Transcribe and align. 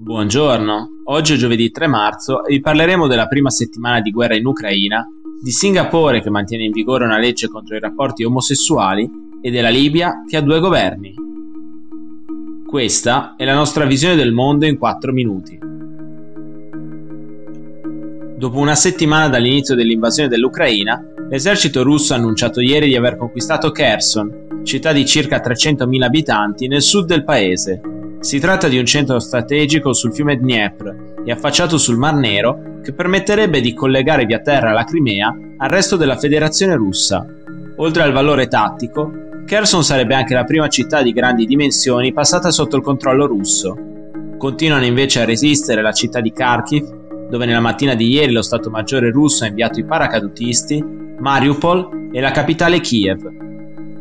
Buongiorno, 0.00 1.02
oggi 1.06 1.34
è 1.34 1.36
giovedì 1.36 1.72
3 1.72 1.88
marzo 1.88 2.44
e 2.44 2.52
vi 2.52 2.60
parleremo 2.60 3.08
della 3.08 3.26
prima 3.26 3.50
settimana 3.50 4.00
di 4.00 4.12
guerra 4.12 4.36
in 4.36 4.46
Ucraina, 4.46 5.04
di 5.42 5.50
Singapore 5.50 6.22
che 6.22 6.30
mantiene 6.30 6.62
in 6.62 6.70
vigore 6.70 7.04
una 7.04 7.18
legge 7.18 7.48
contro 7.48 7.74
i 7.74 7.80
rapporti 7.80 8.22
omosessuali 8.22 9.10
e 9.42 9.50
della 9.50 9.70
Libia 9.70 10.22
che 10.24 10.36
ha 10.36 10.40
due 10.40 10.60
governi. 10.60 11.14
Questa 12.64 13.34
è 13.36 13.44
la 13.44 13.54
nostra 13.54 13.86
visione 13.86 14.14
del 14.14 14.30
mondo 14.30 14.66
in 14.66 14.78
4 14.78 15.12
minuti. 15.12 15.58
Dopo 18.36 18.56
una 18.56 18.76
settimana 18.76 19.28
dall'inizio 19.28 19.74
dell'invasione 19.74 20.28
dell'Ucraina, 20.28 21.02
l'esercito 21.28 21.82
russo 21.82 22.14
ha 22.14 22.18
annunciato 22.18 22.60
ieri 22.60 22.86
di 22.86 22.94
aver 22.94 23.16
conquistato 23.16 23.72
Kherson, 23.72 24.62
città 24.62 24.92
di 24.92 25.04
circa 25.04 25.42
300.000 25.42 26.02
abitanti 26.02 26.68
nel 26.68 26.82
sud 26.82 27.06
del 27.06 27.24
paese. 27.24 27.97
Si 28.20 28.40
tratta 28.40 28.66
di 28.66 28.78
un 28.78 28.84
centro 28.84 29.20
strategico 29.20 29.92
sul 29.92 30.12
fiume 30.12 30.36
Dniepr 30.36 31.22
e 31.24 31.30
affacciato 31.30 31.78
sul 31.78 31.96
Mar 31.96 32.14
Nero 32.14 32.80
che 32.82 32.92
permetterebbe 32.92 33.60
di 33.60 33.72
collegare 33.72 34.26
via 34.26 34.40
terra 34.40 34.72
la 34.72 34.84
Crimea 34.84 35.34
al 35.56 35.68
resto 35.68 35.96
della 35.96 36.16
Federazione 36.16 36.74
russa. 36.74 37.24
Oltre 37.76 38.02
al 38.02 38.12
valore 38.12 38.48
tattico, 38.48 39.10
Kherson 39.46 39.84
sarebbe 39.84 40.14
anche 40.14 40.34
la 40.34 40.44
prima 40.44 40.68
città 40.68 41.00
di 41.00 41.12
grandi 41.12 41.46
dimensioni 41.46 42.12
passata 42.12 42.50
sotto 42.50 42.76
il 42.76 42.82
controllo 42.82 43.26
russo. 43.26 43.76
Continuano 44.36 44.84
invece 44.84 45.20
a 45.20 45.24
resistere 45.24 45.80
la 45.80 45.92
città 45.92 46.20
di 46.20 46.32
Kharkiv 46.32 46.96
dove 47.30 47.46
nella 47.46 47.60
mattina 47.60 47.94
di 47.94 48.08
ieri 48.08 48.32
lo 48.32 48.42
Stato 48.42 48.68
Maggiore 48.68 49.10
russo 49.10 49.44
ha 49.44 49.48
inviato 49.48 49.78
i 49.78 49.84
paracadutisti, 49.84 50.84
Mariupol 51.18 52.10
e 52.12 52.20
la 52.20 52.30
capitale 52.32 52.80
Kiev. 52.80 53.47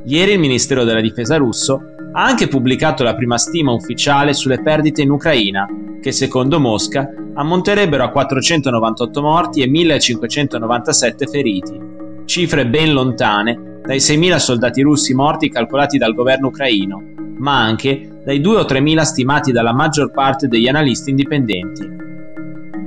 Ieri 0.08 0.32
il 0.32 0.40
Ministero 0.40 0.86
della 0.86 1.02
Difesa 1.02 1.36
russo 1.36 1.82
ha 2.14 2.24
anche 2.24 2.48
pubblicato 2.48 3.04
la 3.04 3.14
prima 3.14 3.38
stima 3.38 3.74
ufficiale 3.74 4.34
sulle 4.34 4.62
perdite 4.62 5.02
in 5.02 5.10
Ucraina, 5.10 5.68
che 6.02 6.14
secondo 6.14 6.62
Mosca 6.62 7.10
ammonterebbero 7.34 8.06
a 8.06 8.10
498 8.10 9.22
morti 9.22 9.62
e 9.62 9.68
1597 9.68 11.28
feriti, 11.28 11.78
cifre 12.24 12.68
ben 12.68 12.94
lontane 12.94 13.82
dai 13.86 13.98
6.000 13.98 14.38
soldati 14.38 14.82
russi 14.82 15.14
morti 15.14 15.50
calcolati 15.50 15.98
dal 15.98 16.14
governo 16.14 16.48
ucraino, 16.48 17.04
ma 17.40 17.62
anche 17.62 18.22
dai 18.24 18.40
2 18.40 18.56
o 18.56 18.62
3.000 18.62 19.02
stimati 19.02 19.52
dalla 19.52 19.74
maggior 19.74 20.12
parte 20.12 20.48
degli 20.48 20.70
analisti 20.70 21.10
indipendenti. 21.10 21.86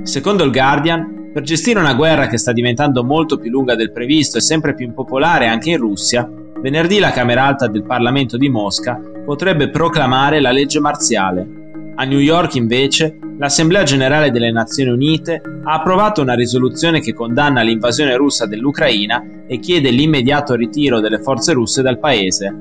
Secondo 0.01 0.43
il 0.43 0.51
Guardian, 0.51 1.29
per 1.31 1.43
gestire 1.43 1.79
una 1.79 1.93
guerra 1.93 2.25
che 2.25 2.39
sta 2.39 2.51
diventando 2.51 3.03
molto 3.03 3.37
più 3.37 3.51
lunga 3.51 3.75
del 3.75 3.91
previsto 3.91 4.39
e 4.39 4.41
sempre 4.41 4.73
più 4.73 4.87
impopolare 4.87 5.45
anche 5.45 5.69
in 5.69 5.77
Russia, 5.77 6.27
venerdì 6.61 6.99
la 6.99 7.11
Camera 7.11 7.45
Alta 7.45 7.67
del 7.67 7.83
Parlamento 7.83 8.37
di 8.37 8.47
Mosca 8.47 9.01
potrebbe 9.25 9.69
proclamare 9.69 10.39
la 10.39 10.51
legge 10.51 10.79
marziale. 10.79 11.59
A 11.95 12.03
New 12.03 12.19
York, 12.19 12.55
invece, 12.55 13.17
l'Assemblea 13.37 13.83
generale 13.83 14.31
delle 14.31 14.51
Nazioni 14.51 14.91
Unite 14.91 15.41
ha 15.63 15.73
approvato 15.73 16.21
una 16.21 16.35
risoluzione 16.35 17.01
che 17.01 17.13
condanna 17.13 17.61
l'invasione 17.61 18.15
russa 18.15 18.45
dell'Ucraina 18.45 19.23
e 19.47 19.59
chiede 19.59 19.89
l'immediato 19.89 20.55
ritiro 20.55 20.99
delle 20.99 21.19
forze 21.19 21.53
russe 21.53 21.81
dal 21.81 21.99
paese. 21.99 22.55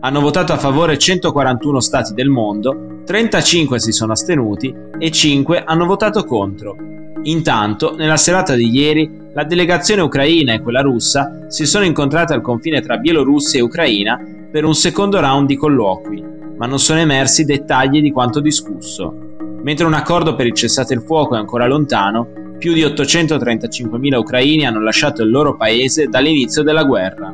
Hanno 0.00 0.20
votato 0.20 0.52
a 0.52 0.56
favore 0.56 0.96
141 0.96 1.80
stati 1.80 2.14
del 2.14 2.28
mondo, 2.28 3.02
35 3.04 3.80
si 3.80 3.92
sono 3.92 4.12
astenuti 4.12 4.74
e 4.98 5.10
5 5.10 5.64
hanno 5.64 5.86
votato 5.86 6.24
contro. 6.24 6.76
Intanto, 7.24 7.94
nella 7.96 8.16
serata 8.16 8.54
di 8.54 8.70
ieri, 8.70 9.19
la 9.32 9.44
delegazione 9.44 10.02
ucraina 10.02 10.52
e 10.52 10.60
quella 10.60 10.80
russa 10.80 11.46
si 11.48 11.64
sono 11.64 11.84
incontrate 11.84 12.32
al 12.32 12.40
confine 12.40 12.80
tra 12.80 12.96
Bielorussia 12.96 13.60
e 13.60 13.62
Ucraina 13.62 14.20
per 14.50 14.64
un 14.64 14.74
secondo 14.74 15.20
round 15.20 15.46
di 15.46 15.56
colloqui, 15.56 16.24
ma 16.56 16.66
non 16.66 16.78
sono 16.78 17.00
emersi 17.00 17.44
dettagli 17.44 18.00
di 18.00 18.10
quanto 18.10 18.40
discusso. 18.40 19.14
Mentre 19.62 19.86
un 19.86 19.94
accordo 19.94 20.34
per 20.34 20.46
il 20.46 20.54
cessate 20.54 20.94
il 20.94 21.02
fuoco 21.02 21.36
è 21.36 21.38
ancora 21.38 21.66
lontano, 21.66 22.26
più 22.58 22.72
di 22.72 22.82
835.000 22.82 24.16
ucraini 24.16 24.66
hanno 24.66 24.80
lasciato 24.80 25.22
il 25.22 25.30
loro 25.30 25.56
paese 25.56 26.08
dall'inizio 26.08 26.62
della 26.62 26.84
guerra. 26.84 27.32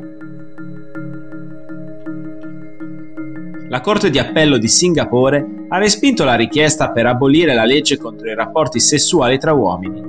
la 3.69 3.81
Corte 3.81 4.11
di 4.11 4.19
Appello 4.19 4.59
di 4.59 4.69
Singapore 4.69 5.45
ha 5.69 5.79
respinto 5.79 6.25
la 6.25 6.35
richiesta 6.35 6.93
per 6.93 7.07
abolire 7.07 7.53
la 7.53 7.65
legge 7.65 7.99
contro 7.99 8.31
i 8.31 8.35
rapporti 8.35 8.79
sessuali 8.79 9.39
tra 9.39 9.53
uomini. 9.53 10.03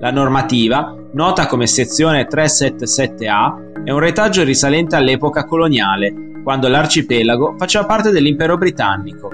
La 0.00 0.10
normativa, 0.10 0.96
nota 1.14 1.46
come 1.46 1.66
sezione 1.66 2.26
377A, 2.26 3.84
è 3.84 3.90
un 3.90 3.98
retaggio 3.98 4.44
risalente 4.44 4.96
all'epoca 4.96 5.44
coloniale, 5.44 6.12
quando 6.42 6.68
l'arcipelago 6.68 7.54
faceva 7.58 7.84
parte 7.84 8.10
dell'impero 8.10 8.56
britannico. 8.56 9.30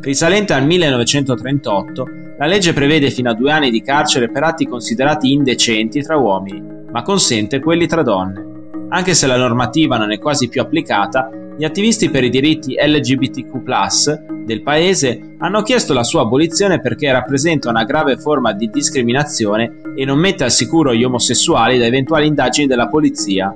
Risalente 0.00 0.52
al 0.52 0.64
1938, 0.64 2.06
la 2.38 2.46
legge 2.46 2.72
prevede 2.72 3.10
fino 3.10 3.30
a 3.30 3.34
due 3.34 3.52
anni 3.52 3.70
di 3.70 3.82
carcere 3.82 4.30
per 4.30 4.44
atti 4.44 4.66
considerati 4.66 5.32
indecenti 5.32 6.00
tra 6.02 6.16
uomini, 6.16 6.62
ma 6.90 7.02
consente 7.02 7.60
quelli 7.60 7.86
tra 7.86 8.02
donne. 8.02 8.46
Anche 8.90 9.12
se 9.12 9.26
la 9.26 9.36
normativa 9.36 9.98
non 9.98 10.12
è 10.12 10.18
quasi 10.18 10.48
più 10.48 10.62
applicata, 10.62 11.28
gli 11.58 11.64
attivisti 11.64 12.08
per 12.08 12.22
i 12.22 12.30
diritti 12.30 12.76
LGBTQ 12.80 14.44
del 14.44 14.62
paese 14.62 15.34
hanno 15.38 15.62
chiesto 15.62 15.92
la 15.92 16.04
sua 16.04 16.20
abolizione 16.20 16.80
perché 16.80 17.10
rappresenta 17.10 17.68
una 17.68 17.82
grave 17.82 18.16
forma 18.16 18.52
di 18.52 18.70
discriminazione 18.70 19.80
e 19.96 20.04
non 20.04 20.20
mette 20.20 20.44
al 20.44 20.52
sicuro 20.52 20.94
gli 20.94 21.02
omosessuali 21.02 21.76
da 21.76 21.84
eventuali 21.84 22.28
indagini 22.28 22.68
della 22.68 22.86
polizia. 22.86 23.52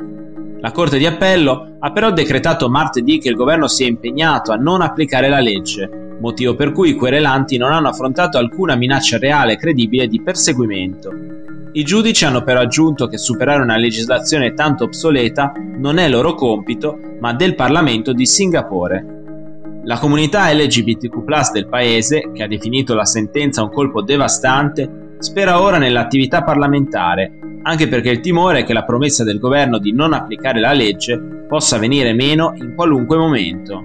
La 0.60 0.72
Corte 0.72 0.98
di 0.98 1.06
Appello 1.06 1.76
ha 1.78 1.92
però 1.92 2.10
decretato 2.10 2.68
martedì 2.68 3.18
che 3.18 3.28
il 3.28 3.36
governo 3.36 3.68
si 3.68 3.84
è 3.84 3.86
impegnato 3.86 4.50
a 4.50 4.56
non 4.56 4.80
applicare 4.80 5.28
la 5.28 5.38
legge, 5.38 6.16
motivo 6.18 6.56
per 6.56 6.72
cui 6.72 6.90
i 6.90 6.94
querelanti 6.94 7.56
non 7.56 7.70
hanno 7.70 7.88
affrontato 7.88 8.36
alcuna 8.36 8.74
minaccia 8.74 9.16
reale 9.18 9.52
e 9.52 9.56
credibile 9.58 10.08
di 10.08 10.20
perseguimento. 10.20 11.41
I 11.74 11.84
giudici 11.84 12.26
hanno 12.26 12.42
però 12.42 12.60
aggiunto 12.60 13.06
che 13.06 13.16
superare 13.16 13.62
una 13.62 13.78
legislazione 13.78 14.52
tanto 14.52 14.84
obsoleta 14.84 15.54
non 15.78 15.96
è 15.96 16.06
loro 16.06 16.34
compito, 16.34 16.98
ma 17.18 17.32
del 17.32 17.54
Parlamento 17.54 18.12
di 18.12 18.26
Singapore. 18.26 19.80
La 19.84 19.98
comunità 19.98 20.52
LGBTQ 20.52 21.50
del 21.50 21.68
paese, 21.68 22.30
che 22.34 22.42
ha 22.42 22.46
definito 22.46 22.94
la 22.94 23.06
sentenza 23.06 23.62
un 23.62 23.70
colpo 23.70 24.02
devastante, 24.02 25.16
spera 25.18 25.62
ora 25.62 25.78
nell'attività 25.78 26.42
parlamentare, 26.42 27.38
anche 27.62 27.88
perché 27.88 28.10
il 28.10 28.20
timore 28.20 28.60
è 28.60 28.64
che 28.64 28.74
la 28.74 28.84
promessa 28.84 29.24
del 29.24 29.38
governo 29.38 29.78
di 29.78 29.94
non 29.94 30.12
applicare 30.12 30.60
la 30.60 30.72
legge 30.72 31.18
possa 31.48 31.78
venire 31.78 32.12
meno 32.12 32.52
in 32.56 32.74
qualunque 32.74 33.16
momento. 33.16 33.82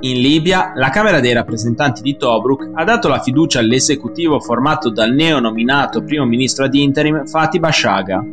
In 0.00 0.20
Libia, 0.20 0.74
la 0.76 0.90
Camera 0.90 1.18
dei 1.18 1.32
rappresentanti 1.32 2.02
di 2.02 2.16
Tobruk 2.16 2.70
ha 2.74 2.84
dato 2.84 3.08
la 3.08 3.18
fiducia 3.18 3.58
all'esecutivo 3.58 4.38
formato 4.38 4.90
dal 4.90 5.12
neonominato 5.12 6.04
primo 6.04 6.24
ministro 6.24 6.66
ad 6.66 6.74
interim 6.74 7.26
Fatih 7.26 7.58
Bashaga. 7.58 8.24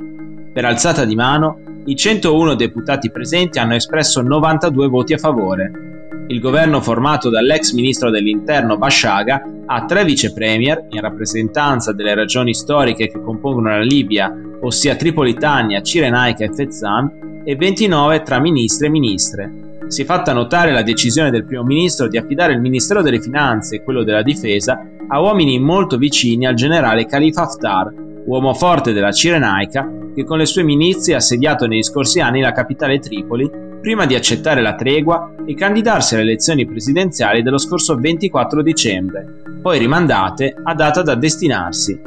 Per 0.54 0.64
alzata 0.64 1.06
di 1.06 1.16
mano, 1.16 1.58
i 1.86 1.96
101 1.96 2.54
deputati 2.54 3.10
presenti 3.10 3.58
hanno 3.58 3.74
espresso 3.74 4.22
92 4.22 4.88
voti 4.88 5.14
a 5.14 5.18
favore. 5.18 5.72
Il 6.28 6.40
governo 6.40 6.82
formato 6.82 7.32
dall'ex 7.32 7.72
ministro 7.74 8.12
dell'interno 8.12 8.78
Bashaga 8.78 9.44
ha 9.66 9.86
tre 9.86 10.06
vice 10.06 10.34
premier 10.34 10.86
in 10.90 11.02
rappresentanza 11.02 11.94
delle 11.94 12.14
ragioni 12.14 12.54
storiche 12.54 13.08
che 13.08 13.20
compongono 13.20 13.70
la 13.70 13.82
Libia, 13.82 14.32
ossia 14.62 14.96
Tripolitania, 14.96 15.82
Cirenaica 15.82 16.46
e 16.46 16.54
Fezzan, 16.54 17.42
e 17.44 17.56
29 17.56 18.22
tra 18.22 18.40
ministri 18.40 18.86
e 18.86 18.90
ministre. 18.92 19.65
Si 19.88 20.02
è 20.02 20.06
fatta 20.06 20.34
notare 20.34 20.72
la 20.72 20.82
decisione 20.82 21.30
del 21.30 21.46
primo 21.46 21.64
ministro 21.64 22.08
di 22.08 22.18
affidare 22.18 22.54
il 22.54 22.60
Ministero 22.60 23.02
delle 23.02 23.22
Finanze 23.22 23.76
e 23.76 23.84
quello 23.84 24.04
della 24.04 24.24
Difesa 24.24 24.80
a 25.08 25.22
uomini 25.22 25.60
molto 25.60 25.98
vicini 25.98 26.48
al 26.48 26.56
generale 26.56 27.06
Khalifa 27.06 27.44
Haftar, 27.44 27.94
uomo 28.26 28.54
forte 28.54 28.94
della 28.94 29.12
Cirenaica 29.12 29.88
che 30.16 30.24
con 30.24 30.40
le 30.40 30.46
sue 30.46 30.64
milizie 30.64 31.14
ha 31.14 31.18
assediato 31.18 31.68
negli 31.68 31.84
scorsi 31.84 32.20
anni 32.20 32.42
la 32.42 32.52
capitale 32.52 33.00
Tripoli 33.00 33.50
prima 33.80 34.08
di 34.08 34.16
accettare 34.16 34.62
la 34.62 34.74
tregua 34.74 35.36
e 35.46 35.54
candidarsi 35.54 36.16
alle 36.16 36.24
elezioni 36.24 36.66
presidenziali 36.66 37.44
dello 37.44 37.60
scorso 37.60 37.96
24 37.96 38.64
dicembre, 38.64 39.42
poi 39.62 39.78
rimandate 39.78 40.56
a 40.64 40.74
data 40.74 41.04
da 41.04 41.14
destinarsi. 41.14 42.02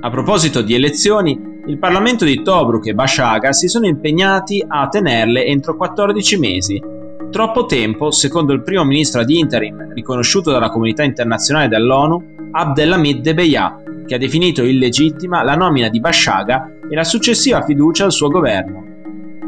A 0.00 0.10
proposito 0.10 0.60
di 0.60 0.74
elezioni, 0.74 1.53
il 1.66 1.78
Parlamento 1.78 2.26
di 2.26 2.42
Tobruk 2.42 2.86
e 2.86 2.94
Bashaga 2.94 3.52
si 3.52 3.68
sono 3.68 3.86
impegnati 3.86 4.62
a 4.66 4.86
tenerle 4.88 5.46
entro 5.46 5.76
14 5.76 6.38
mesi. 6.38 6.82
Troppo 7.30 7.64
tempo, 7.64 8.10
secondo 8.10 8.52
il 8.52 8.62
primo 8.62 8.84
ministro 8.84 9.22
ad 9.22 9.30
interim, 9.30 9.92
riconosciuto 9.94 10.50
dalla 10.50 10.68
comunità 10.68 11.02
internazionale 11.02 11.68
dall'ONU, 11.68 12.50
Abdelhamid 12.52 13.22
Debeya, 13.22 13.82
che 14.06 14.14
ha 14.14 14.18
definito 14.18 14.62
illegittima 14.62 15.42
la 15.42 15.56
nomina 15.56 15.88
di 15.88 16.00
Bashaga 16.00 16.70
e 16.88 16.94
la 16.94 17.04
successiva 17.04 17.62
fiducia 17.62 18.04
al 18.04 18.12
suo 18.12 18.28
governo. 18.28 18.84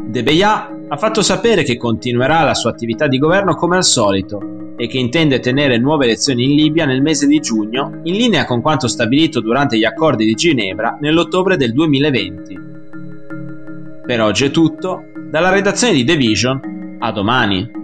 Debeya 0.07 0.75
ha 0.87 0.97
fatto 0.97 1.21
sapere 1.21 1.63
che 1.63 1.77
continuerà 1.77 2.41
la 2.41 2.55
sua 2.55 2.71
attività 2.71 3.07
di 3.07 3.19
governo 3.19 3.53
come 3.53 3.75
al 3.75 3.83
solito 3.83 4.66
e 4.77 4.87
che 4.87 4.99
intende 4.99 5.39
tenere 5.39 5.79
nuove 5.79 6.05
elezioni 6.05 6.43
in 6.43 6.55
Libia 6.55 6.85
nel 6.85 7.01
mese 7.01 7.25
di 7.25 7.39
giugno, 7.39 7.99
in 8.03 8.15
linea 8.15 8.45
con 8.45 8.61
quanto 8.61 8.87
stabilito 8.87 9.41
durante 9.41 9.77
gli 9.77 9.83
accordi 9.83 10.23
di 10.23 10.35
Ginevra 10.35 10.97
nell'ottobre 11.01 11.57
del 11.57 11.73
2020. 11.73 12.59
Per 14.05 14.21
oggi 14.21 14.45
è 14.45 14.51
tutto, 14.51 15.05
dalla 15.29 15.49
redazione 15.49 15.93
di 15.93 16.05
The 16.05 16.15
Vision, 16.15 16.97
a 16.99 17.11
domani. 17.11 17.76